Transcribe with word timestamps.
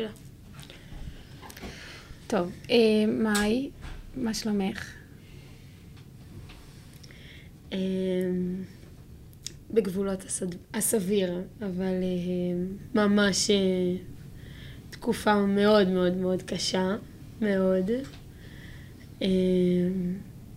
שלה. 0.00 0.10
טוב, 2.26 2.52
אה, 2.70 3.06
מאי, 3.08 3.70
מה 4.16 4.34
שלומך? 4.34 4.94
אמ, 7.72 7.78
בגבולות 9.70 10.24
הסד... 10.24 10.46
הסביר, 10.74 11.42
אבל 11.60 12.02
אה, 12.02 12.64
ממש 12.94 13.50
אה, 13.50 13.56
תקופה 14.90 15.46
מאוד 15.46 15.88
מאוד 15.88 16.16
מאוד 16.16 16.42
קשה, 16.42 16.96
מאוד. 17.40 17.90
אמ, 19.22 19.28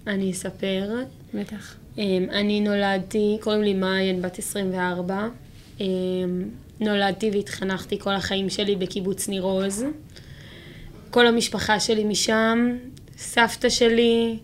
אני 0.08 0.32
אספר. 0.32 1.04
בטח. 1.34 1.76
אמ, 1.98 2.26
אני 2.30 2.62
נולדתי, 2.62 3.38
קוראים 3.42 3.62
לי 3.62 3.74
מאי, 3.74 4.10
אני 4.10 4.22
בת 4.22 4.40
24. 4.40 5.30
נולדתי 6.80 7.30
והתחנכתי 7.34 8.00
כל 8.00 8.14
החיים 8.14 8.50
שלי 8.50 8.76
בקיבוץ 8.76 9.30
ניר 9.30 9.44
עוז. 9.44 9.86
כל 11.10 11.28
המשפחה 11.28 11.80
שלי 11.80 12.04
משם, 12.04 12.78
סבתא 13.18 13.70
שלי, 13.70 14.38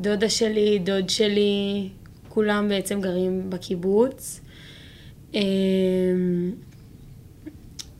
דודה 0.00 0.28
שלי, 0.28 0.78
דוד 0.78 1.10
שלי, 1.10 1.88
כולם 2.28 2.68
בעצם 2.68 3.00
גרים 3.00 3.50
בקיבוץ. 3.50 4.40
אמ, 5.34 6.52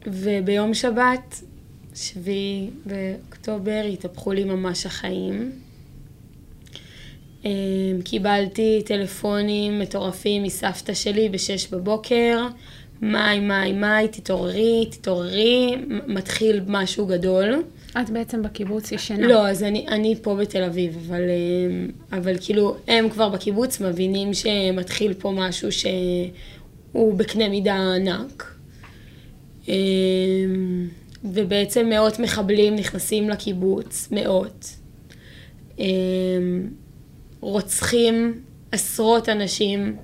וביום 0.06 0.74
שבת, 0.74 1.42
שביעי 1.94 2.70
באוקטובר, 2.86 3.83
התהפכו 3.92 4.33
לי 4.33 4.44
ממש 4.44 4.86
החיים. 4.86 5.52
אמ, 7.44 7.50
קיבלתי 8.05 8.83
טלפונים 8.86 9.78
מטורפים 9.78 10.42
מסבתא 10.42 10.94
שלי 10.94 11.28
בשש 11.28 11.66
בבוקר, 11.66 12.46
מאי, 13.04 13.40
מאי, 13.40 13.72
מאי, 13.72 14.08
תתעוררי, 14.08 14.86
תתעוררי, 14.90 15.76
מתחיל 16.06 16.60
משהו 16.66 17.06
גדול. 17.06 17.62
את 18.00 18.10
בעצם 18.10 18.42
בקיבוץ 18.42 18.92
ישנה. 18.92 19.27
לא, 19.27 19.48
אז 19.48 19.62
אני, 19.62 19.86
אני 19.88 20.14
פה 20.22 20.34
בתל 20.34 20.62
אביב, 20.62 20.98
אבל, 21.06 21.22
אה, 21.22 22.19
אבל 22.19 22.36
כאילו, 22.41 22.77
הם 22.88 23.08
כבר 23.08 23.28
בקיבוץ 23.28 23.80
מבינים 23.80 24.34
שמתחיל 24.34 25.14
פה 25.14 25.32
משהו 25.36 25.72
שהוא 25.72 27.14
בקנה 27.14 27.48
מידה 27.48 27.94
ענק. 27.94 28.55
אה, 29.69 29.75
ובעצם 31.25 31.86
מאות 31.88 32.19
מחבלים 32.19 32.75
נכנסים 32.75 33.30
לקיבוץ, 33.30 34.08
מאות. 34.10 34.66
אה, 35.80 35.84
רוצחים 37.41 38.41
עשרות 38.72 39.28
אנשים, 39.28 39.97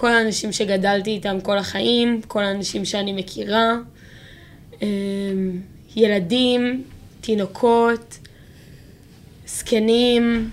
כל 0.00 0.12
האנשים 0.12 0.52
שגדלתי 0.52 1.10
איתם 1.10 1.40
כל 1.42 1.58
החיים, 1.58 2.22
כל 2.28 2.44
האנשים 2.44 2.84
שאני 2.84 3.12
מכירה, 3.12 3.74
ילדים, 5.96 6.84
תינוקות, 7.20 8.18
זקנים, 9.46 10.50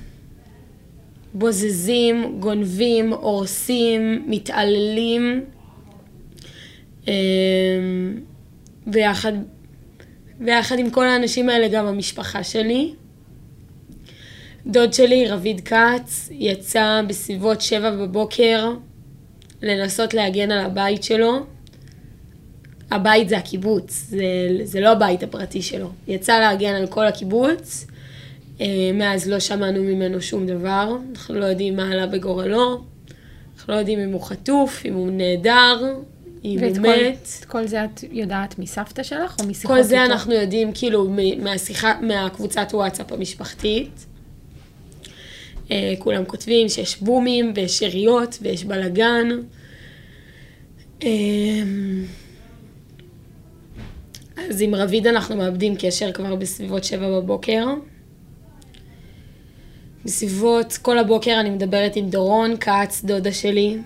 בוזזים, 1.34 2.38
גונבים, 2.40 3.14
הורסים, 3.14 4.26
מתעללים. 4.28 5.44
ויחד, 8.88 9.34
ויחד 10.40 10.80
עם 10.80 10.90
כל 10.90 11.06
האנשים 11.08 11.50
האלה 11.50 11.68
גם 11.68 11.86
המשפחה 11.86 12.44
שלי. 12.44 12.94
דוד 14.68 14.94
שלי, 14.94 15.28
רביד 15.28 15.62
כץ, 15.62 16.30
יצא 16.32 17.02
בסביבות 17.08 17.62
שבע 17.62 17.92
בבוקר 17.92 18.74
לנסות 19.66 20.14
להגן 20.14 20.52
על 20.52 20.66
הבית 20.66 21.04
שלו. 21.04 21.46
הבית 22.92 23.30
זה 23.30 23.38
הקיבוץ, 23.38 24.06
זה, 24.10 24.26
זה 24.64 24.82
לא 24.82 24.90
הבית 24.90 25.24
הפרטי 25.24 25.62
שלו. 25.62 25.90
יצא 26.08 26.40
להגן 26.40 26.74
על 26.76 26.88
כל 26.88 27.08
הקיבוץ, 27.08 27.88
אה, 28.62 28.92
מאז 28.94 29.30
לא 29.30 29.40
שמענו 29.40 29.84
ממנו 29.84 30.22
שום 30.22 30.48
דבר, 30.48 30.98
אנחנו 31.12 31.36
לא 31.36 31.46
יודעים 31.46 31.76
מה 31.76 31.92
עלה 31.92 32.08
בגורלו, 32.08 32.84
אנחנו 33.56 33.74
לא 33.74 33.80
יודעים 33.80 34.00
אם 34.00 34.12
הוא 34.12 34.22
חטוף, 34.22 34.86
אם 34.86 34.94
הוא 34.94 35.12
נעדר, 35.12 35.94
אם 36.44 36.60
הוא 36.64 36.76
כל, 36.76 36.82
מת. 36.82 37.28
את 37.40 37.46
כל 37.46 37.68
זה 37.68 37.86
את 37.86 38.04
יודעת 38.12 38.60
מסבתא 38.60 39.04
שלך 39.04 39.36
או 39.40 39.48
משיחות 39.48 39.78
כל 39.78 39.84
זה 39.84 40.02
איתו? 40.02 40.14
אנחנו 40.14 40.34
יודעים 40.34 40.72
כאילו 40.74 41.10
מהשיחה, 41.40 41.94
מהקבוצת 42.02 42.68
וואטסאפ 42.74 43.12
המשפחתית. 43.12 44.06
אה, 45.72 45.94
כולם 46.00 46.26
כותבים 46.26 46.70
שיש 46.70 47.02
בומים 47.02 47.54
ויש 47.56 47.82
יריות 47.82 48.38
ויש 48.42 48.64
בלאגן. 48.64 49.30
אה, 51.06 51.12
אז 54.50 54.62
עם 54.62 54.76
רביד 54.76 55.08
אנחנו 55.08 55.36
מאבדים 55.36 55.76
קשר 55.80 56.12
כבר 56.12 56.36
בסביבות 56.36 56.84
שבע 56.84 57.20
בבוקר. 57.20 57.66
בסביבות 60.06 60.78
כל 60.82 60.98
הבוקר 60.98 61.40
אני 61.40 61.50
מדברת 61.50 61.96
עם 61.96 62.10
דורון 62.10 62.58
כץ, 62.58 63.02
דודה 63.04 63.32
שלי. 63.32 63.78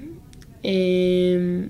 אמ, 0.65 1.67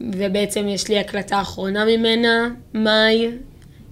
ובעצם 0.00 0.68
יש 0.68 0.88
לי 0.88 0.98
הקלטה 0.98 1.40
אחרונה 1.40 1.84
ממנה, 1.84 2.54
מאי. 2.74 3.30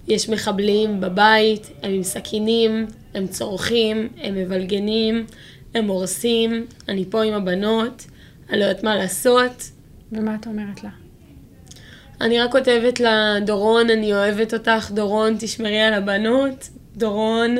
יש 0.07 0.29
מחבלים 0.29 1.01
בבית, 1.01 1.69
הם 1.83 1.91
עם 1.91 2.03
סכינים, 2.03 2.87
הם 3.13 3.27
צורכים, 3.27 4.09
הם 4.21 4.35
מבלגנים, 4.35 5.25
הם 5.73 5.87
הורסים, 5.87 6.65
אני 6.89 7.05
פה 7.09 7.23
עם 7.23 7.33
הבנות, 7.33 8.05
אני 8.49 8.59
לא 8.59 8.65
יודעת 8.65 8.83
מה 8.83 8.95
לעשות. 8.95 9.71
ומה 10.11 10.35
את 10.35 10.47
אומרת 10.47 10.83
לה? 10.83 10.89
אני 12.21 12.39
רק 12.39 12.51
כותבת 12.51 12.99
לה, 12.99 13.35
דורון, 13.45 13.89
אני 13.89 14.13
אוהבת 14.13 14.53
אותך, 14.53 14.91
דורון, 14.91 15.35
תשמרי 15.39 15.79
על 15.79 15.93
הבנות, 15.93 16.69
דורון, 16.95 17.55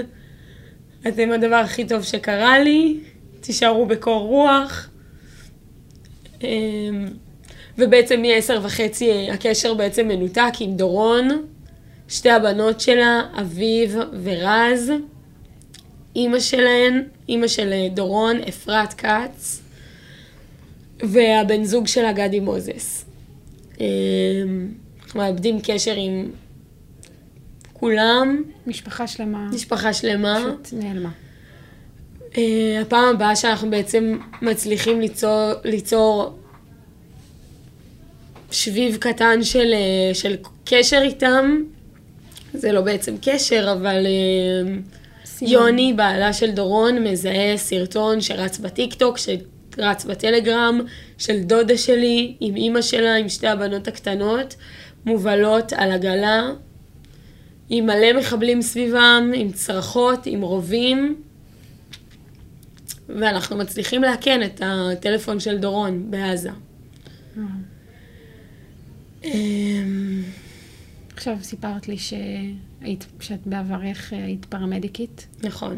אתם 1.07 1.31
הדבר 1.31 1.55
הכי 1.55 1.85
טוב 1.85 2.01
שקרה 2.03 2.59
לי, 2.59 2.99
תישארו 3.39 3.85
בקור 3.85 4.27
רוח. 4.27 4.89
אמ, 6.43 7.07
ובעצם 7.77 8.21
מ-10 8.21 8.53
וחצי 8.61 9.31
הקשר 9.31 9.73
בעצם 9.73 10.07
מנותק 10.07 10.53
עם 10.59 10.75
דורון, 10.75 11.45
שתי 12.07 12.29
הבנות 12.29 12.81
שלה, 12.81 13.21
אביב 13.41 13.97
ורז, 14.23 14.91
אימא 16.15 16.39
שלהן, 16.39 17.03
אימא 17.29 17.47
של 17.47 17.73
דורון, 17.93 18.37
אפרת 18.49 18.93
כץ, 18.93 19.61
והבן 21.03 21.63
זוג 21.63 21.87
שלה, 21.87 22.11
גדי 22.11 22.39
מוזס. 22.39 23.05
אנחנו 23.75 25.19
מאבדים 25.19 25.59
קשר 25.63 25.93
עם 25.97 26.29
כולם. 27.73 28.43
משפחה 28.67 29.07
שלמה. 29.07 29.49
משפחה 29.53 29.93
שלמה. 29.93 30.39
פשוט 30.39 30.83
נעלמה. 30.83 31.09
Uh, 32.31 32.35
הפעם 32.81 33.15
הבאה 33.15 33.35
שאנחנו 33.35 33.69
בעצם 33.69 34.17
מצליחים 34.41 35.01
ליצור, 35.01 35.51
ליצור 35.63 36.37
שביב 38.51 38.97
קטן 38.97 39.43
של, 39.43 39.73
uh, 39.73 40.15
של 40.15 40.35
קשר 40.65 41.01
איתם, 41.03 41.61
זה 42.53 42.71
לא 42.71 42.81
בעצם 42.81 43.15
קשר, 43.21 43.73
אבל 43.73 44.05
uh, 44.05 45.45
יוני, 45.47 45.93
בעלה 45.93 46.33
של 46.33 46.51
דורון, 46.51 47.03
מזהה 47.03 47.57
סרטון 47.57 48.21
שרץ 48.21 48.57
בטיקטוק, 48.57 49.17
רץ 49.77 50.05
בטלגרם 50.05 50.81
של 51.17 51.43
דודה 51.43 51.77
שלי 51.77 52.35
עם 52.39 52.55
אימא 52.55 52.81
שלה, 52.81 53.15
עם 53.15 53.29
שתי 53.29 53.47
הבנות 53.47 53.87
הקטנות, 53.87 54.55
מובלות 55.05 55.73
על 55.73 55.91
עגלה, 55.91 56.49
עם 57.69 57.85
מלא 57.85 58.19
מחבלים 58.19 58.61
סביבם, 58.61 59.31
עם 59.35 59.51
צרחות, 59.51 60.19
עם 60.25 60.41
רובים, 60.41 61.21
ואנחנו 63.09 63.57
מצליחים 63.57 64.03
לאכן 64.03 64.43
את 64.43 64.61
הטלפון 64.65 65.39
של 65.39 65.57
דורון 65.57 66.11
בעזה. 66.11 66.49
אמ, 69.23 70.23
עכשיו 71.13 71.37
סיפרת 71.41 71.87
לי 71.87 71.97
שהיית, 71.97 73.05
שאת 73.19 73.47
בעברך 73.47 74.13
היית 74.13 74.45
פרמדיקית. 74.45 75.27
נכון. 75.43 75.77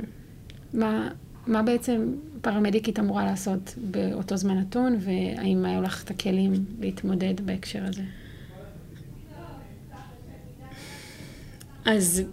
מה, 0.74 1.10
מה 1.48 1.64
בעצם 1.64 2.14
פרמדיקית 2.42 3.00
אמורה 3.00 3.26
לעשות 3.26 3.76
באותו 3.78 4.38
זמן 4.38 4.58
נתון, 4.58 4.98
והאם 5.00 5.66
היו 5.66 5.82
לך 5.82 6.04
את 6.04 6.12
הכלים 6.12 6.54
להתמודד 6.80 7.46
בהקשר 7.46 7.84
הזה? 7.86 8.02
אז, 11.86 12.24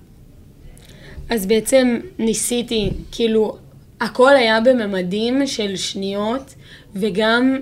אז 1.31 1.47
בעצם 1.47 2.01
ניסיתי, 2.19 2.91
כאילו, 3.13 3.57
הכל 4.01 4.37
היה 4.37 4.61
בממדים 4.61 5.47
של 5.47 5.77
שניות, 5.77 6.55
וגם 6.95 7.59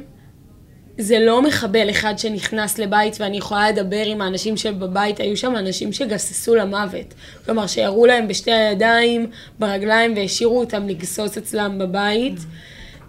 זה 0.99 1.19
לא 1.19 1.43
מחבל 1.43 1.91
אחד 1.91 2.19
שנכנס 2.19 2.79
לבית 2.79 3.17
ואני 3.21 3.37
יכולה 3.37 3.71
לדבר 3.71 4.03
עם 4.07 4.21
האנשים 4.21 4.57
שבבית, 4.57 5.21
היו 5.21 5.37
שם 5.37 5.57
אנשים 5.57 5.93
שגססו 5.93 6.55
למוות. 6.55 7.15
כלומר, 7.45 7.67
שירו 7.67 8.07
להם 8.07 8.29
בשתי 8.29 8.53
הידיים, 8.53 9.27
ברגליים, 9.59 10.15
והשאירו 10.17 10.61
אותם 10.61 10.89
לגסוס 10.89 11.39
אצלם 11.39 11.79
בבית. 11.79 12.39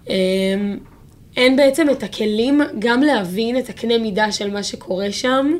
Mm-hmm. 0.05 0.09
אין 1.37 1.55
בעצם 1.55 1.89
את 1.89 2.03
הכלים 2.03 2.61
גם 2.79 3.01
להבין 3.01 3.57
את 3.57 3.69
הקנה 3.69 3.97
מידה 3.97 4.31
של 4.31 4.51
מה 4.51 4.63
שקורה 4.63 5.11
שם. 5.11 5.57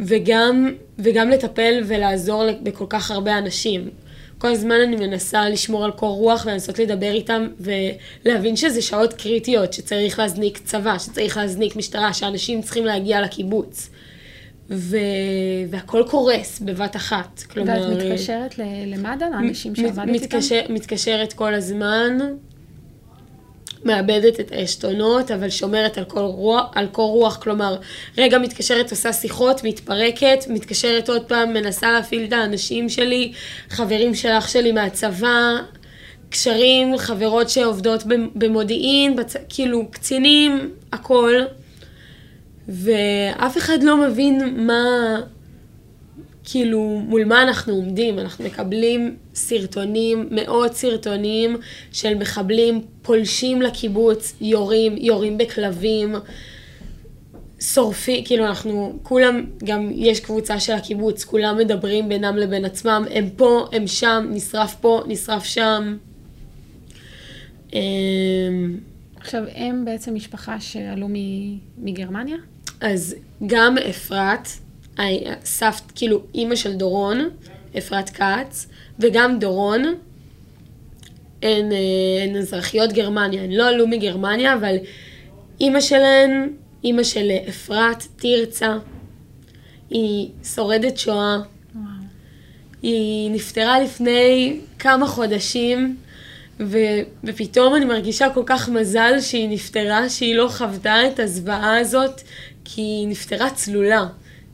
וגם, 0.00 0.72
וגם 0.98 1.30
לטפל 1.30 1.82
ולעזור 1.86 2.44
בכל 2.62 2.84
כך 2.88 3.10
הרבה 3.10 3.38
אנשים. 3.38 3.90
כל 4.38 4.48
הזמן 4.48 4.80
אני 4.80 4.96
מנסה 4.96 5.48
לשמור 5.48 5.84
על 5.84 5.90
קור 5.90 6.16
רוח 6.16 6.46
ולנסות 6.46 6.78
לדבר 6.78 7.10
איתם 7.10 7.46
ולהבין 7.60 8.56
שזה 8.56 8.82
שעות 8.82 9.12
קריטיות, 9.12 9.72
שצריך 9.72 10.18
להזניק 10.18 10.58
צבא, 10.58 10.98
שצריך 10.98 11.36
להזניק 11.36 11.76
משטרה, 11.76 12.12
שאנשים 12.12 12.62
צריכים 12.62 12.84
להגיע 12.84 13.20
לקיבוץ. 13.20 13.90
ו... 14.70 14.96
והכל 15.70 16.02
קורס 16.10 16.60
בבת 16.60 16.96
אחת. 16.96 17.42
כלומר... 17.50 17.88
ואת 17.90 18.02
מתקשרת 18.02 18.58
למד"א, 18.86 19.24
לאנשים 19.32 19.76
שעבדת 19.76 20.08
מתקשר, 20.08 20.54
איתם? 20.54 20.74
מתקשרת 20.74 21.32
כל 21.32 21.54
הזמן, 21.54 22.18
מאבדת 23.84 24.40
את 24.40 24.52
העשתונות, 24.52 25.30
אבל 25.30 25.50
שומרת 25.50 25.98
על 25.98 26.04
כל, 26.04 26.20
רוח, 26.20 26.64
על 26.74 26.86
קור 26.86 27.10
רוח, 27.10 27.36
כלומר, 27.36 27.76
רגע 28.18 28.38
מתקשרת, 28.38 28.90
עושה 28.90 29.12
שיחות, 29.12 29.64
מתפרקת, 29.64 30.44
מתקשרת 30.48 31.08
עוד 31.08 31.24
פעם, 31.24 31.52
מנסה 31.52 31.92
להפעיל 31.92 32.24
את 32.24 32.32
האנשים 32.32 32.88
שלי, 32.88 33.32
חברים 33.70 34.14
של 34.14 34.28
אח 34.28 34.48
שלי 34.48 34.72
מהצבא, 34.72 35.56
קשרים, 36.30 36.98
חברות 36.98 37.50
שעובדות 37.50 38.02
במודיעין, 38.34 39.16
בצ... 39.16 39.36
כאילו, 39.48 39.90
קצינים, 39.90 40.70
הכל. 40.92 41.34
ואף 42.68 43.56
אחד 43.56 43.82
לא 43.82 43.96
מבין 43.96 44.66
מה, 44.66 45.16
כאילו, 46.50 47.02
מול 47.06 47.24
מה 47.24 47.42
אנחנו 47.42 47.72
עומדים. 47.72 48.18
אנחנו 48.18 48.44
מקבלים 48.44 49.16
סרטונים, 49.34 50.28
מאות 50.30 50.72
סרטונים 50.72 51.56
של 51.92 52.14
מחבלים 52.14 52.84
פולשים 53.02 53.62
לקיבוץ, 53.62 54.34
יורים, 54.40 54.96
יורים 54.98 55.38
בכלבים, 55.38 56.14
שורפים, 57.60 58.24
כאילו 58.24 58.46
אנחנו, 58.46 58.98
כולם, 59.02 59.44
גם 59.64 59.90
יש 59.94 60.20
קבוצה 60.20 60.60
של 60.60 60.72
הקיבוץ, 60.72 61.24
כולם 61.24 61.58
מדברים 61.58 62.08
בינם 62.08 62.36
לבין 62.36 62.64
עצמם, 62.64 63.04
הם 63.10 63.30
פה, 63.36 63.66
הם 63.72 63.86
שם, 63.86 64.26
נשרף 64.30 64.74
פה, 64.74 65.02
נשרף 65.06 65.44
שם. 65.44 65.96
אמ, 67.72 67.80
עכשיו, 69.16 69.42
הם 69.54 69.84
בעצם 69.84 70.14
משפחה 70.14 70.60
שעלו 70.60 71.08
מגרמניה? 71.78 72.36
אז 72.80 73.14
גם 73.46 73.78
אפרת, 73.78 74.48
סבתא, 75.44 75.92
כאילו 75.94 76.22
אימא 76.34 76.56
של 76.56 76.74
דורון, 76.74 77.30
אפרת 77.78 78.10
כץ, 78.10 78.66
וגם 78.98 79.38
דורון, 79.38 79.94
הן, 81.42 81.72
אה, 81.72 82.24
הן 82.24 82.36
אזרחיות 82.36 82.92
גרמניה, 82.92 83.42
הן 83.42 83.52
לא 83.52 83.68
עלו 83.68 83.86
מגרמניה, 83.86 84.54
אבל 84.54 84.76
אימא 85.60 85.80
שלהן, 85.80 86.52
אימא 86.84 87.02
של 87.02 87.30
אפרת, 87.48 88.04
תרצה, 88.16 88.76
היא 89.90 90.28
שורדת 90.54 90.98
שואה. 90.98 91.38
וואו. 91.74 91.84
היא 92.82 93.30
נפטרה 93.30 93.80
לפני 93.80 94.60
כמה 94.78 95.06
חודשים, 95.06 95.96
ו, 96.60 96.78
ופתאום 97.24 97.74
אני 97.74 97.84
מרגישה 97.84 98.30
כל 98.34 98.42
כך 98.46 98.68
מזל 98.68 99.20
שהיא 99.20 99.48
נפטרה, 99.48 100.08
שהיא 100.08 100.34
לא 100.34 100.48
חוותה 100.48 101.06
את 101.06 101.20
הזוועה 101.20 101.78
הזאת, 101.78 102.20
כי 102.64 102.80
היא 102.80 103.08
נפטרה 103.08 103.50
צלולה. 103.50 104.06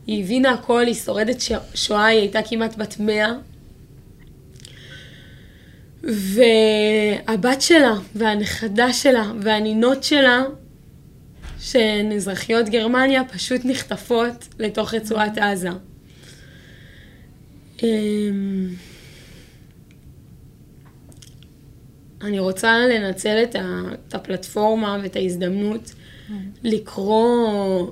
היא 0.07 0.23
הבינה 0.23 0.51
הכל, 0.51 0.85
היא 0.85 0.93
שורדת 0.93 1.37
שואה, 1.75 2.05
היא 2.05 2.19
הייתה 2.19 2.39
כמעט 2.41 2.77
בת 2.77 2.95
מאה. 2.99 3.33
והבת 6.03 7.61
שלה, 7.61 7.93
והנכדה 8.15 8.93
שלה, 8.93 9.31
והנינות 9.41 10.03
שלה, 10.03 10.43
שהן 11.59 12.11
אזרחיות 12.11 12.69
גרמניה, 12.69 13.23
פשוט 13.23 13.61
נחטפות 13.63 14.47
לתוך 14.59 14.93
רצועת 14.93 15.37
עזה. 15.37 15.69
אמ, 17.83 18.69
אני 22.21 22.39
רוצה 22.39 22.77
לנצל 22.77 23.43
את 23.43 24.13
הפלטפורמה 24.13 24.97
ואת 25.03 25.15
ההזדמנות 25.15 25.93
לקרוא 26.63 27.91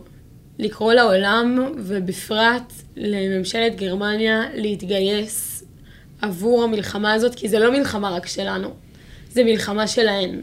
לקרוא 0.60 0.94
לעולם, 0.94 1.74
ובפרט 1.78 2.74
לממשלת 2.96 3.76
גרמניה, 3.76 4.44
להתגייס 4.54 5.64
עבור 6.22 6.64
המלחמה 6.64 7.14
הזאת, 7.14 7.36
כי 7.36 7.50
זה 7.50 7.60
לא 7.60 7.72
מלחמה 7.72 8.10
רק 8.10 8.28
שלנו, 8.28 8.70
זה 9.30 9.44
מלחמה 9.44 9.88
שלהן. 9.88 10.40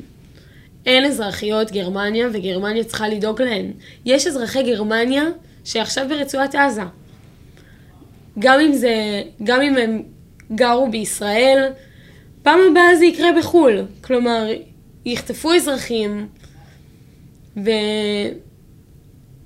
אין 0.86 1.04
אזרחיות 1.04 1.70
גרמניה, 1.72 2.28
וגרמניה 2.32 2.84
צריכה 2.84 3.08
לדאוג 3.08 3.42
להן. 3.42 3.72
יש 4.04 4.26
אזרחי 4.26 4.62
גרמניה 4.62 5.24
שעכשיו 5.64 6.06
ברצועת 6.08 6.54
עזה. 6.54 6.82
גם 8.38 8.60
אם 8.60 8.72
זה, 8.72 9.22
גם 9.44 9.60
אם 9.60 9.76
הם 9.76 10.02
גרו 10.54 10.90
בישראל, 10.90 11.72
פעם 12.42 12.60
הבאה 12.70 12.96
זה 12.96 13.04
יקרה 13.04 13.28
בחו"ל. 13.38 13.82
כלומר, 14.00 14.50
יחטפו 15.04 15.54
אזרחים, 15.54 16.28
ו... 17.56 17.70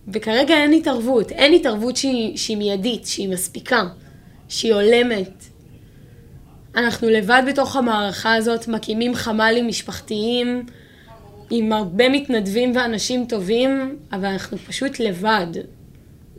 וכרגע 0.08 0.54
אין 0.54 0.72
התערבות, 0.72 1.30
אין 1.30 1.52
התערבות 1.52 1.96
שהיא, 1.96 2.36
שהיא 2.36 2.56
מיידית, 2.56 3.06
שהיא 3.06 3.28
מספיקה, 3.28 3.82
שהיא 4.48 4.74
הולמת. 4.74 5.44
אנחנו 6.76 7.10
לבד 7.10 7.42
בתוך 7.48 7.76
המערכה 7.76 8.34
הזאת, 8.34 8.68
מקימים 8.68 9.14
חמ"לים 9.14 9.68
משפחתיים 9.68 10.66
עם 11.50 11.72
הרבה 11.72 12.08
מתנדבים 12.08 12.76
ואנשים 12.76 13.26
טובים, 13.26 13.98
אבל 14.12 14.24
אנחנו 14.24 14.58
פשוט 14.58 15.00
לבד. 15.00 15.46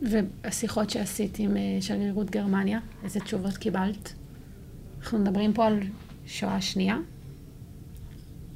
והשיחות 0.02 0.90
שעשית 0.90 1.38
עם 1.38 1.56
אה, 1.56 1.62
שגרירות 1.80 2.30
גרמניה, 2.30 2.78
איזה 3.04 3.20
תשובות 3.20 3.56
קיבלת? 3.56 4.12
אנחנו 5.00 5.18
מדברים 5.18 5.52
פה 5.52 5.66
על 5.66 5.80
שואה 6.26 6.60
שנייה? 6.60 6.96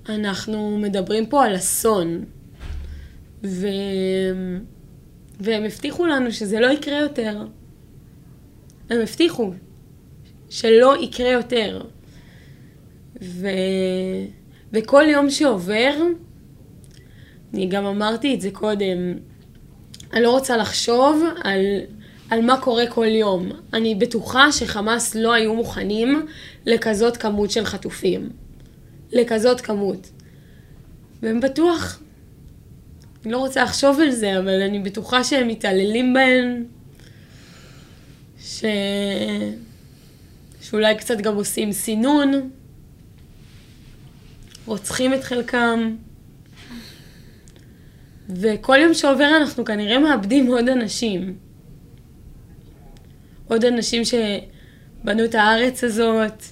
אנחנו 0.09 0.79
מדברים 0.79 1.27
פה 1.27 1.45
על 1.45 1.57
אסון. 1.57 2.25
ו... 3.45 3.67
והם 5.41 5.65
הבטיחו 5.65 6.07
לנו 6.07 6.33
שזה 6.33 6.61
לא 6.61 6.67
יקרה 6.67 6.99
יותר. 6.99 7.47
הם 8.91 9.01
הבטיחו 9.01 9.53
שלא 10.51 11.03
יקרה 11.03 11.31
יותר. 11.31 11.83
ו... 13.23 13.47
וכל 14.73 15.05
יום 15.09 15.31
שעובר, 15.31 15.95
אני 17.55 17.67
גם 17.67 17.87
אמרתי 17.87 18.35
את 18.35 18.41
זה 18.41 18.51
קודם, 18.51 19.15
אני 20.13 20.23
לא 20.23 20.31
רוצה 20.31 20.57
לחשוב 20.57 21.23
על, 21.45 21.61
על 22.31 22.43
מה 22.43 22.61
קורה 22.61 22.87
כל 22.87 23.07
יום. 23.07 23.49
אני 23.73 23.95
בטוחה 23.95 24.53
שחמאס 24.53 25.15
לא 25.15 25.33
היו 25.33 25.55
מוכנים 25.55 26.27
לכזאת 26.67 27.17
כמות 27.17 27.51
של 27.51 27.65
חטופים. 27.65 28.31
לכזאת 29.13 29.61
כמות. 29.61 30.11
והם 31.23 31.41
בטוח 31.41 32.01
אני 33.25 33.33
לא 33.33 33.39
רוצה 33.39 33.63
לחשוב 33.63 34.01
על 34.01 34.11
זה, 34.11 34.39
אבל 34.39 34.63
אני 34.63 34.79
בטוחה 34.79 35.25
שהם 35.25 35.49
מתעללים 35.49 36.15
בהן, 36.15 36.65
ש... 38.41 38.65
שאולי 40.61 40.97
קצת 40.97 41.21
גם 41.21 41.35
עושים 41.35 41.73
סינון, 41.73 42.51
רוצחים 44.67 45.15
את 45.15 45.25
חלקם, 45.25 45.97
וכל 48.29 48.77
יום 48.77 48.95
שעובר 48.95 49.37
אנחנו 49.37 49.65
כנראה 49.65 49.99
מאבדים 49.99 50.47
עוד 50.47 50.69
אנשים. 50.69 51.37
עוד 53.49 53.65
אנשים 53.65 54.03
שבנו 54.05 55.25
את 55.25 55.35
הארץ 55.35 55.85
הזאת, 55.85 56.45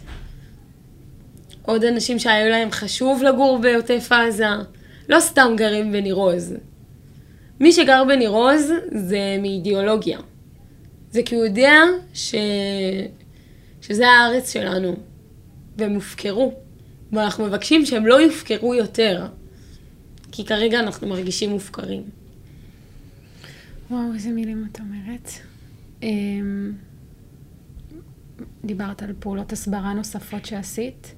עוד 1.63 1.85
אנשים 1.85 2.19
שהיה 2.19 2.49
להם 2.49 2.71
חשוב 2.71 3.23
לגור 3.23 3.59
בעוטף 3.59 4.13
עזה. 4.13 4.78
לא 5.09 5.21
סתם 5.21 5.53
גרים 5.57 5.93
בניר 5.93 6.15
עוז. 6.15 6.55
מי 7.61 7.73
שגר 7.73 8.05
בניר 8.09 8.31
עוז 8.31 8.73
זה 8.93 9.37
מאידיאולוגיה. 9.43 10.19
זה 11.11 11.23
כי 11.25 11.35
הוא 11.35 11.45
יודע 11.45 11.75
ש... 12.15 12.35
שזה 13.81 14.09
הארץ 14.09 14.53
שלנו, 14.53 14.97
והם 15.77 15.95
הופקרו. 15.95 16.55
ואנחנו 17.13 17.47
מבקשים 17.47 17.87
שהם 17.87 18.07
לא 18.07 18.21
יופקרו 18.21 18.75
יותר, 18.75 19.27
כי 20.33 20.45
כרגע 20.45 20.81
אנחנו 20.81 21.09
מרגישים 21.09 21.51
מופקרים. 21.51 22.03
וואו, 23.91 24.15
איזה 24.15 24.31
מילים 24.31 24.67
את 24.73 24.81
אומרת. 24.81 25.31
אמ, 26.03 26.73
דיברת 28.65 29.03
על 29.03 29.13
פעולות 29.19 29.53
הסברה 29.53 29.93
נוספות 29.93 30.47
שעשית. 30.47 31.15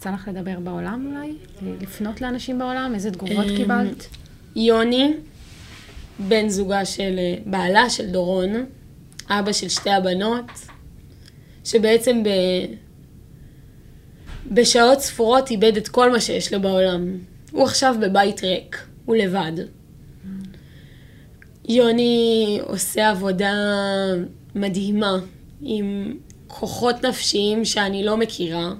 יצא 0.00 0.10
לך 0.10 0.28
לדבר 0.28 0.60
בעולם 0.60 1.06
אולי? 1.06 1.34
לפנות 1.80 2.20
לאנשים 2.20 2.58
בעולם? 2.58 2.92
איזה 2.94 3.10
תגובות 3.10 3.46
אמ, 3.46 3.56
קיבלת? 3.56 4.06
יוני, 4.56 5.14
בן 6.18 6.48
זוגה 6.48 6.84
של 6.84 7.20
בעלה 7.46 7.90
של 7.90 8.10
דורון, 8.10 8.66
אבא 9.30 9.52
של 9.52 9.68
שתי 9.68 9.90
הבנות, 9.90 10.50
שבעצם 11.64 12.22
ב... 12.22 12.28
בשעות 14.50 15.00
ספורות 15.00 15.50
איבד 15.50 15.76
את 15.76 15.88
כל 15.88 16.12
מה 16.12 16.20
שיש 16.20 16.52
לו 16.52 16.60
בעולם. 16.60 17.18
הוא 17.52 17.64
עכשיו 17.64 17.94
בבית 18.00 18.40
ריק, 18.44 18.86
הוא 19.04 19.16
לבד. 19.16 19.52
יוני 21.68 22.58
עושה 22.62 23.10
עבודה 23.10 23.54
מדהימה 24.54 25.18
עם 25.62 26.16
כוחות 26.46 27.04
נפשיים 27.04 27.64
שאני 27.64 28.04
לא 28.04 28.16
מכירה, 28.16 28.72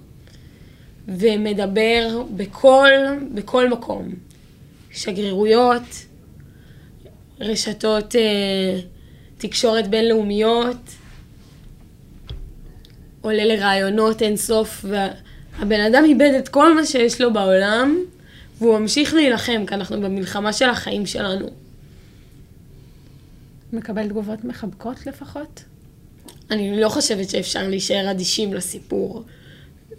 ומדבר 1.10 2.22
בכל, 2.36 2.88
בכל 3.34 3.68
מקום. 3.68 4.08
שגרירויות, 4.90 6.06
רשתות 7.40 8.16
אה, 8.16 8.80
תקשורת 9.38 9.88
בינלאומיות, 9.88 10.76
עולה 13.20 13.44
לרעיונות 13.44 14.22
אינסוף, 14.22 14.84
והבן 14.88 15.80
אדם 15.80 16.04
איבד 16.04 16.32
את 16.38 16.48
כל 16.48 16.74
מה 16.74 16.86
שיש 16.86 17.20
לו 17.20 17.32
בעולם, 17.32 17.98
והוא 18.58 18.78
ממשיך 18.78 19.14
להילחם, 19.14 19.66
כי 19.66 19.74
אנחנו 19.74 20.00
במלחמה 20.00 20.52
של 20.52 20.68
החיים 20.68 21.06
שלנו. 21.06 21.46
מקבל 23.72 24.08
תגובות 24.08 24.44
מחבקות 24.44 25.06
לפחות? 25.06 25.64
אני 26.50 26.80
לא 26.80 26.88
חושבת 26.88 27.30
שאפשר 27.30 27.68
להישאר 27.68 28.10
אדישים 28.10 28.54
לסיפור, 28.54 29.24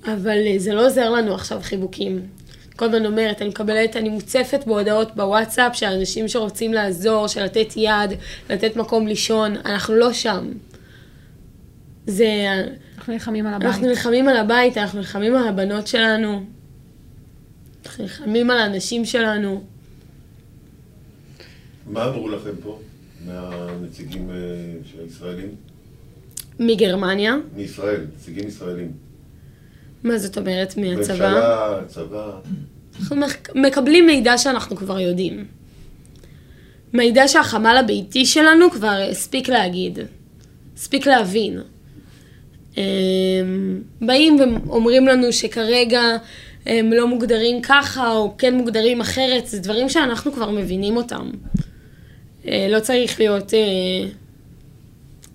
אבל 0.05 0.37
אה, 0.47 0.53
זה 0.57 0.73
לא 0.73 0.85
עוזר 0.85 1.09
לנו 1.09 1.33
עכשיו 1.33 1.59
חיבוקים. 1.61 2.21
כל 2.75 2.85
הזמן 2.85 3.05
אומרת, 3.05 3.41
אני 3.41 3.49
מקבלת, 3.49 3.95
אני 3.95 4.09
מוצפת 4.09 4.63
בהודעות 4.67 5.15
בוואטסאפ 5.15 5.75
של 5.75 5.85
אנשים 5.85 6.27
שרוצים 6.27 6.73
לעזור, 6.73 7.27
של 7.27 7.43
לתת 7.43 7.67
יד, 7.75 8.11
לתת 8.49 8.75
מקום 8.75 9.07
לישון, 9.07 9.55
אנחנו 9.65 9.95
לא 9.95 10.13
שם. 10.13 10.51
זה... 12.07 12.27
אנחנו 12.97 13.13
נלחמים 13.13 13.47
על 13.47 13.53
הבית. 13.53 13.67
אנחנו 13.67 13.87
נלחמים 13.87 14.27
על 14.27 14.37
הבית, 14.37 14.77
אנחנו 14.77 14.99
נלחמים 14.99 15.35
על 15.35 15.47
הבנות 15.47 15.87
שלנו. 15.87 16.43
אנחנו 17.85 18.03
נלחמים 18.03 18.51
על 18.51 18.57
האנשים 18.57 19.05
שלנו. 19.05 19.63
מה 21.87 22.09
אמרו 22.09 22.29
לכם 22.29 22.51
פה, 22.63 22.79
מהנציגים 23.25 24.29
אה, 24.29 24.35
של 24.85 24.99
הישראלים? 24.99 25.55
מגרמניה? 26.59 27.35
מישראל, 27.55 28.05
נציגים 28.15 28.47
ישראלים. 28.47 28.91
מה 30.03 30.17
זאת 30.17 30.37
אומרת? 30.37 30.77
מהצבא? 30.77 31.13
ממשלה, 31.13 31.79
צבא. 31.87 32.31
אנחנו 32.99 33.15
מק- 33.15 33.49
מקבלים 33.55 34.05
מידע 34.05 34.37
שאנחנו 34.37 34.75
כבר 34.75 34.99
יודעים. 34.99 35.45
מידע 36.93 37.27
שהחמ"ל 37.27 37.77
הביתי 37.79 38.25
שלנו 38.25 38.71
כבר 38.71 39.07
הספיק 39.11 39.49
להגיד, 39.49 39.99
הספיק 40.77 41.07
להבין. 41.07 41.59
אמ, 42.77 42.83
באים 44.01 44.37
ואומרים 44.67 45.07
לנו 45.07 45.33
שכרגע 45.33 46.01
הם 46.65 46.93
לא 46.93 47.07
מוגדרים 47.07 47.61
ככה 47.61 48.11
או 48.11 48.33
כן 48.37 48.55
מוגדרים 48.55 49.01
אחרת, 49.01 49.47
זה 49.47 49.59
דברים 49.59 49.89
שאנחנו 49.89 50.31
כבר 50.33 50.49
מבינים 50.51 50.97
אותם. 50.97 51.29
אה, 52.47 52.67
לא 52.69 52.79
צריך 52.79 53.19
להיות 53.19 53.53
אה, 53.53 53.59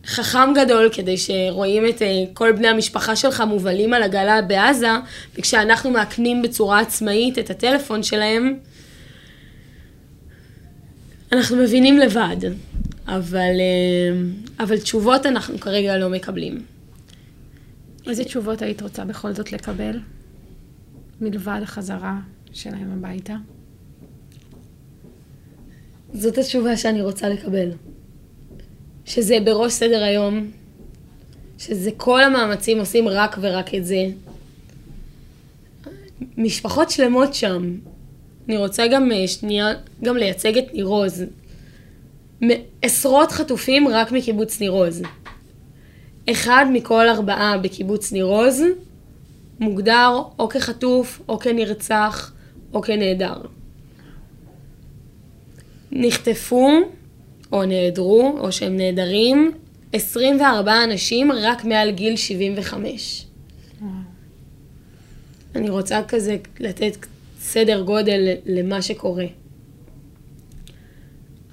חכם 0.06 0.52
גדול 0.54 0.88
כדי 0.92 1.16
שרואים 1.16 1.86
את 1.88 2.02
אה, 2.02 2.24
כל 2.34 2.52
בני 2.52 2.68
המשפחה 2.68 3.16
שלך 3.16 3.40
מובלים 3.40 3.94
על 3.94 4.02
עגלה 4.02 4.42
בעזה, 4.42 4.90
וכשאנחנו 5.38 5.90
מאכנים 5.90 6.42
בצורה 6.42 6.80
עצמאית 6.80 7.38
את 7.38 7.50
הטלפון 7.50 8.02
שלהם, 8.02 8.58
אנחנו 11.32 11.56
מבינים 11.56 11.98
לבד, 11.98 12.36
אבל, 13.06 13.60
אה, 13.60 14.64
אבל 14.64 14.78
תשובות 14.78 15.26
אנחנו 15.26 15.58
כרגע 15.60 15.98
לא 15.98 16.08
מקבלים. 16.08 16.62
איזה 18.06 18.24
תשובות 18.24 18.62
היית 18.62 18.82
רוצה 18.82 19.04
בכל 19.04 19.32
זאת 19.32 19.52
לקבל? 19.52 20.00
מלבד 21.20 21.60
החזרה 21.62 22.18
שלהם 22.52 22.92
הביתה? 22.92 23.34
זאת 26.14 26.38
התשובה 26.38 26.76
שאני 26.76 27.02
רוצה 27.02 27.28
לקבל. 27.28 27.70
שזה 29.06 29.38
בראש 29.44 29.72
סדר 29.72 30.02
היום, 30.02 30.50
שזה 31.58 31.90
כל 31.96 32.22
המאמצים 32.22 32.78
עושים 32.78 33.08
רק 33.08 33.36
ורק 33.40 33.74
את 33.74 33.86
זה. 33.86 34.06
משפחות 36.36 36.90
שלמות 36.90 37.34
שם. 37.34 37.76
אני 38.48 38.56
רוצה 38.56 38.86
גם 38.86 39.12
אה, 39.12 39.28
שנייה, 39.28 39.72
גם 40.04 40.16
לייצג 40.16 40.58
את 40.58 40.64
ניר 40.74 40.86
עוז. 40.86 41.24
מ- 42.44 42.60
עשרות 42.82 43.32
חטופים 43.32 43.88
רק 43.88 44.12
מקיבוץ 44.12 44.60
ניר 44.60 44.70
עוז. 44.70 45.02
אחד 46.30 46.66
מכל 46.72 47.08
ארבעה 47.08 47.58
בקיבוץ 47.58 48.12
ניר 48.12 48.24
עוז 48.24 48.62
מוגדר 49.60 50.22
או 50.38 50.48
כחטוף, 50.48 51.20
או 51.28 51.38
כנרצח, 51.38 52.32
או 52.72 52.82
כנעדר. 52.82 53.36
נחטפו, 55.92 56.68
או 57.52 57.64
נעדרו, 57.64 58.36
או 58.40 58.52
שהם 58.52 58.76
נעדרים, 58.76 59.52
24 59.92 60.84
אנשים 60.84 61.32
רק 61.32 61.64
מעל 61.64 61.90
גיל 61.90 62.16
75. 62.16 63.26
וואו. 63.80 63.90
אני 65.54 65.70
רוצה 65.70 66.00
כזה 66.08 66.36
לתת 66.60 67.06
סדר 67.40 67.82
גודל 67.82 68.20
למה 68.46 68.82
שקורה. 68.82 69.26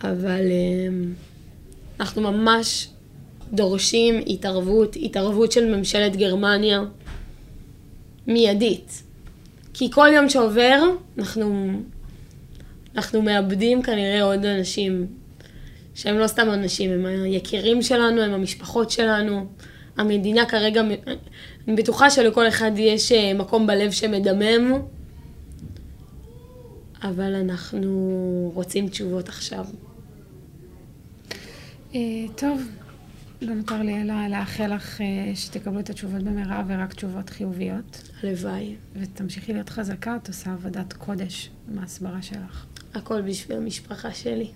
אבל 0.01 0.41
אמ, 0.51 1.13
אנחנו 1.99 2.21
ממש 2.21 2.87
דורשים 3.53 4.21
התערבות, 4.27 4.95
התערבות 5.01 5.51
של 5.51 5.75
ממשלת 5.75 6.15
גרמניה 6.15 6.81
מיידית. 8.27 9.03
כי 9.73 9.91
כל 9.91 10.07
יום 10.13 10.29
שעובר, 10.29 10.81
אנחנו, 11.17 11.71
אנחנו 12.95 13.21
מאבדים 13.21 13.81
כנראה 13.81 14.23
עוד 14.23 14.45
אנשים 14.45 15.07
שהם 15.95 16.17
לא 16.17 16.27
סתם 16.27 16.49
אנשים, 16.53 16.91
הם 16.91 17.05
היקירים 17.05 17.81
שלנו, 17.81 18.21
הם 18.21 18.33
המשפחות 18.33 18.91
שלנו. 18.91 19.45
המדינה 19.97 20.45
כרגע, 20.45 20.81
אני 21.67 21.75
בטוחה 21.75 22.09
שלכל 22.09 22.47
אחד 22.47 22.71
יש 22.77 23.11
אה, 23.11 23.33
מקום 23.33 23.67
בלב 23.67 23.91
שמדמם, 23.91 24.73
אבל 27.03 27.35
אנחנו 27.35 28.51
רוצים 28.53 28.87
תשובות 28.87 29.29
עכשיו. 29.29 29.65
אה, 31.95 31.99
טוב, 32.35 32.61
לא 33.41 33.53
נותר 33.53 33.81
לי 33.81 34.01
אלא 34.01 34.13
לאחל 34.29 34.75
לך 34.75 35.01
אה, 35.01 35.35
שתקבלו 35.35 35.79
את 35.79 35.89
התשובות 35.89 36.23
במהרה 36.23 36.63
ורק 36.67 36.93
תשובות 36.93 37.29
חיוביות. 37.29 38.09
הלוואי. 38.23 38.75
ותמשיכי 38.95 39.53
להיות 39.53 39.69
חזקה, 39.69 40.15
את 40.15 40.27
עושה 40.27 40.51
עבודת 40.51 40.93
קודש 40.93 41.49
עם 41.71 41.79
ההסברה 41.79 42.21
שלך. 42.21 42.65
הכל 42.93 43.21
בשביל 43.21 43.57
המשפחה 43.57 44.13
שלי. 44.13 44.51